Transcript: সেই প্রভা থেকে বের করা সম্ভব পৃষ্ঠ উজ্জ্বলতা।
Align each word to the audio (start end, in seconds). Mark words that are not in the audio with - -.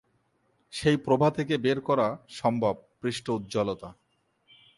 সেই 0.73 0.97
প্রভা 0.97 1.27
থেকে 1.31 1.57
বের 1.57 1.79
করা 1.81 2.07
সম্ভব 2.29 2.75
পৃষ্ঠ 3.01 3.25
উজ্জ্বলতা। 3.29 3.89